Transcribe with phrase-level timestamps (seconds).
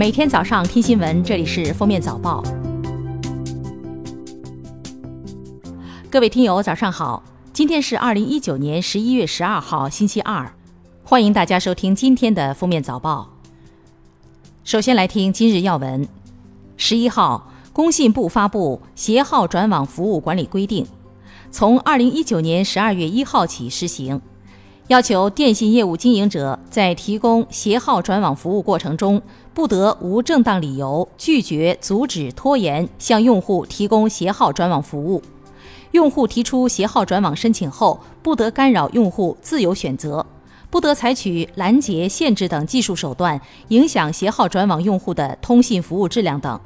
[0.00, 2.42] 每天早上听新闻，这里是《封面早报》。
[6.10, 7.22] 各位听友，早上好！
[7.52, 10.50] 今天是二零一九年十一月十二号，星期二。
[11.04, 13.28] 欢迎大家收听今天的《封面早报》。
[14.64, 16.08] 首先来听今日要闻。
[16.78, 20.82] 十一号，工信部发布《携号转网服务管理规定》，
[21.50, 24.22] 从二零一九年十二月一号起施行。
[24.90, 29.22] 要求电信业务经营者在提供携号转网服务过程中，
[29.54, 35.22] 不得无正当理由拒绝、阻止、拖延向用户提供携号转网服务。
[35.92, 40.26] 用户提出携号转网申请后，不得干扰用户自由选择，
[40.70, 46.60] 不得采取拦截、限制等技术手段影响携号转网用户的通信服务质量等，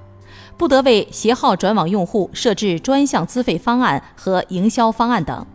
[0.57, 5.47] 不得为携号转网用户设置专项资费方案和营销方案等。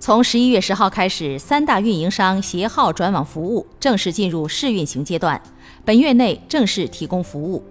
[0.00, 5.38] 从十一月十号开始，三大运营商携号转网服务正式进入试运行阶段，
[5.84, 7.62] 本月内正式提供服务。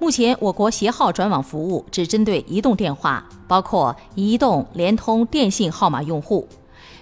[0.00, 6.44] 目前，我国携号转网服务只针对移动电话，包括移动、联通、电信号码用户；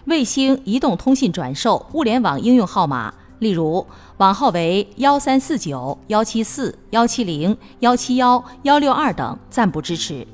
[0.04, 3.86] 卫星、移动通信转售、物联网应用号码，例如
[4.18, 10.26] 网号为幺三四九、幺七四、幺七零、幺七幺、幺六二等，暂不支持。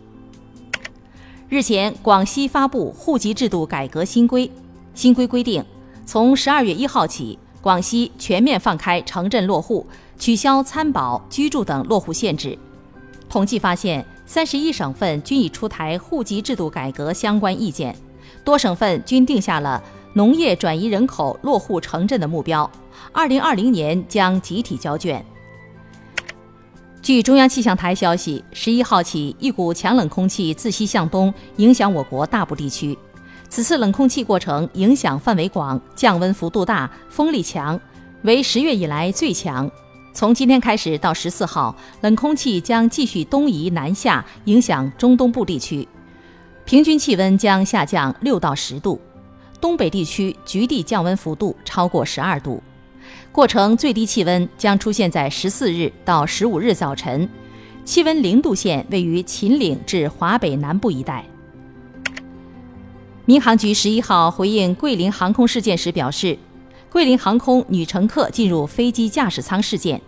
[1.51, 4.49] 日前，广西发布户籍制度改革新规。
[4.95, 5.65] 新规规定，
[6.07, 9.85] 从十二月一号起，广西全面放开城镇落户，
[10.17, 12.57] 取消参保、居住等落户限制。
[13.29, 17.97] 统计发现，三十一省份均已出台户籍制度改革相关意见，
[18.45, 22.71] 多省份均定下了农业转移人口落户城镇的目标，
[23.11, 25.27] 二零二零年将集体交卷。
[27.03, 32.97] 据中央气象台消息，十一号起，一股强冷空气自西向东影响我国大部地区。
[33.49, 37.81] 此次冷空气过程影响范围广，降温幅度大，风力强，
[38.23, 39.69] 为十月以来最强。
[40.13, 45.89] 从今天开始到十四号，冷空气将继续东移南下，影响中东部地区，
[46.67, 49.01] 平均气温将下降六到十度，
[49.59, 52.63] 东北地区局地降温幅度超过十二度。
[53.33, 57.29] 过程最低气温将出现在十四日到十五日早晨，
[57.85, 61.25] 气温零度线位于秦岭至华北南部一带。
[63.27, 66.37] 民航局十一号回应桂林航空事件时表示，
[66.91, 70.01] 桂林航空女乘客进入飞机驾驶舱事件，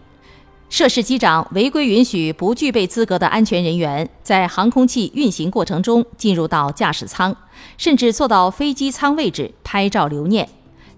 [0.69, 7.37] 涉事机长违规允许不具备资格的安全人员在航空器运行过程中进入到驾驶舱，
[7.77, 10.49] 甚至坐到飞机舱位置拍照留念。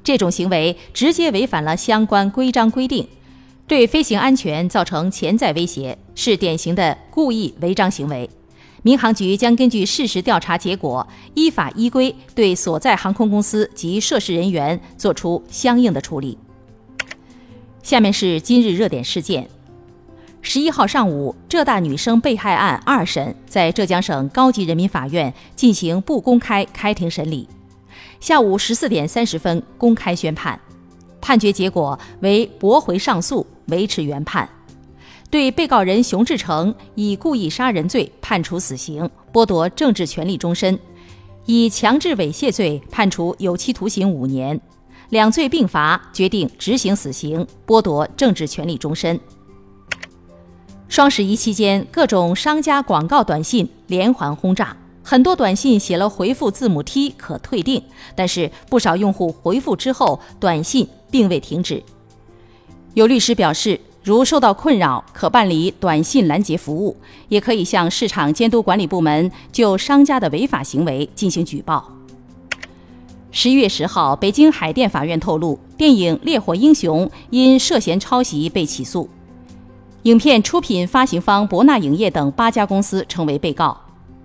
[0.05, 3.09] 这种行为直接违反了相关规章规定，
[3.67, 8.29] 对飞行安全造成潜在威胁，是典型的故意违章行为。
[8.83, 16.37] 民航局将根据事实调查结果，依法依规对所在航空公司及涉事人员作出相应的处理。
[17.83, 19.49] 下面是今日热点事件：
[20.43, 27.49] 十一号上午，浙大女生被害案二审在浙江省高级人民法院进行不公开开庭审理。
[28.25, 30.59] 下午十四点三十分公开宣判，
[31.21, 34.49] 判决结果为驳回上诉，维持原判。
[35.29, 40.75] 对被告人熊志成以故意杀人罪判处死刑，剥夺政治权利终身；
[41.45, 44.59] 以强制猥亵罪判处有期徒刑五年，
[45.11, 49.21] 两罪并罚，决定执行死刑，剥夺政治权利终身。
[50.89, 54.75] 双十一期间，各种商家广告短信连环轰炸。
[55.07, 57.83] 很多短信写了回复字母 T 可退订，
[58.17, 61.83] 但是不少用户回复之后，短信并未停止。
[62.95, 66.97] 有律师表示，如受到困扰，可办理短信拦截服务，
[67.29, 71.91] 也可以向市场监督管理部门就商家的违法行为进行举报。
[73.31, 79.07] 十一月十号，北京海淀法院透露，电影《烈火英雄》因涉嫌抄袭被起诉，
[80.05, 83.79] 影片出品发行方博纳影业等八家公司成为被告。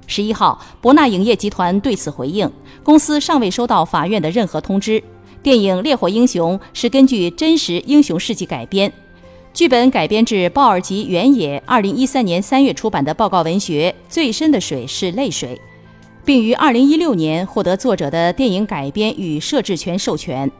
[0.09, 2.51] 十一号，博纳影业集团对此回应，
[2.83, 5.01] 公司尚未收到法院的任何通知。
[5.43, 8.91] 电影《烈火英雄》是根据真实英雄事迹改编，
[9.53, 15.55] 剧本改编自鲍尔吉原野二零一三年三月出版的报告文学《最深的水是泪水》，
[16.25, 20.51] 并于二零一六年获得作者的电影改编与摄制权授权。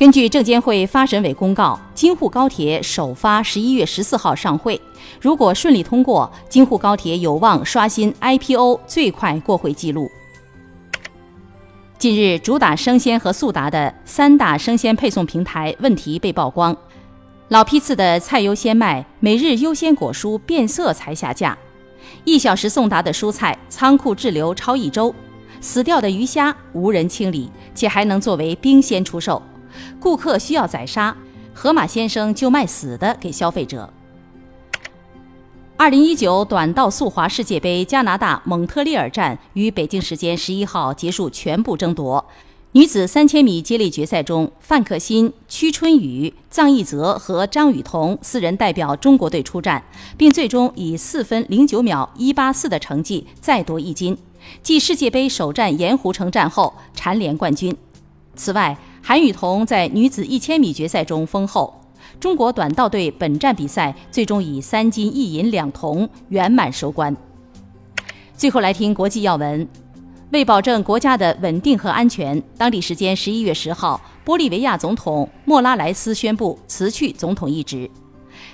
[0.00, 4.80] 根据证监会发审委公告，京沪高铁首发十一月十四号上会，
[5.20, 10.10] 如果顺利通过，京沪高铁有望刷新 IPO 最快过会记录。
[11.98, 16.74] 近日，主打生鲜和速达的三大生鲜配送平台问题被曝光，
[17.48, 21.58] 老批次的菜优鲜麦、每日优鲜果蔬变色才下架，
[22.24, 25.14] 一小时送达的蔬菜仓库滞留超一周，
[25.60, 29.42] 死掉的鱼虾无人清理，且还能作为冰鲜出售。
[30.00, 31.14] 顾客需要宰杀，
[31.52, 33.92] 河马先生就卖死的给消费者。
[35.76, 42.24] 二零一九短道速滑世界杯加拿大蒙特利尔站于北京时间十一号结束全部争夺。
[42.72, 49.82] 女子三千米接力决赛中，范可新、屈春雨、臧义泽和张雨桐四人代表中国队出战，
[50.16, 54.16] 并最终以四分零九秒一八四的成绩再夺一金，
[54.62, 57.76] 继世界杯首战盐湖城站后蝉联冠军。
[58.36, 61.74] 此外，韩雨桐在女子一千米决赛中封后。
[62.18, 67.14] 中国短道队本站比赛最终以三金一银两铜圆满收官。
[68.36, 69.66] 最后来听国际要闻。
[70.30, 77.90] 为保证国家的稳定和安全，当地时间十一月十号，玻利维亚总统莫拉莱斯宣布辞去总统一职。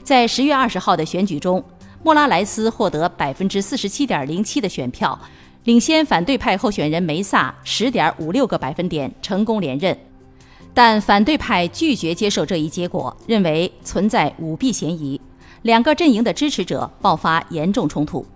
[0.03, 1.63] 在十月二十号的选举中，
[2.03, 5.19] 莫拉莱斯获得百分之四十七点零七的选票，
[5.65, 9.97] 领先反对派候选人梅萨十点五六个百分点，成功连任。
[10.77, 15.19] 但反对派拒绝接受这一结果，认为存在舞弊嫌疑，
[15.63, 18.27] 两个阵营的支持者爆发严重冲突。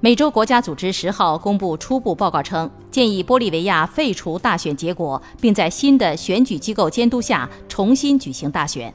[0.00, 8.92] 美洲国家组织十号公布初步报告称，建议玻利维亚废除大选结果，并在新的选举机构监督下重新举行大选。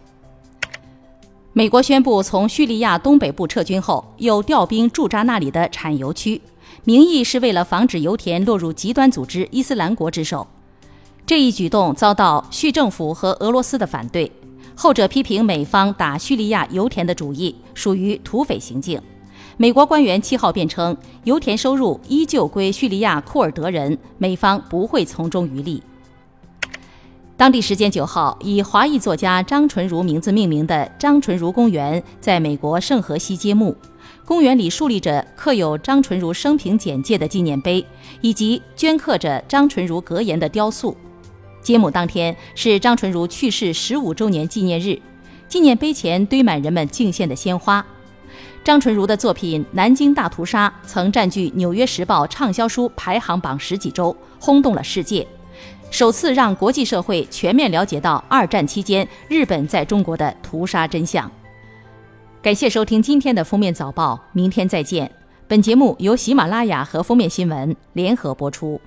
[1.53, 6.41] 美国宣布从叙利亚东北部撤军后，又调兵驻扎那里的产油区，
[6.83, 10.45] 名义是为了防止油田落入极端组织伊斯兰国之手。
[11.29, 14.31] 这一举动遭到叙政府和俄罗斯的反对，
[14.73, 18.99] 后者批评美方打叙利亚油田的主意属于土匪行径。
[19.55, 25.83] 美国官员七号辩称，油田收入依旧归叙利亚库尔德人，美方不会从中渔利。
[27.37, 33.77] 当地时间九号，以华裔作家张纯如名字命名的张纯如公园在美国圣荷西揭幕。
[34.25, 37.85] 公园里竖立着刻有张纯如生平简介的纪念碑，
[38.19, 40.97] 以及镌刻着张纯如格言的雕塑。
[41.69, 44.99] 揭幕当天是张纯如去世十五周年纪念日，
[45.47, 47.85] 纪念碑前堆满人们敬献的鲜花。
[48.63, 55.27] 张纯如的作品《南京大屠杀》曾占据《纽约时报》畅销书排行榜十几周，轰动了世界，
[55.91, 61.31] 首次让国际社会全面了解到二战期间日本在中国的屠杀真相。
[62.41, 65.11] 感谢收听今天的封面早报，明天再见。
[65.47, 68.81] 本节目由喜马拉雅和封面新闻联合播出。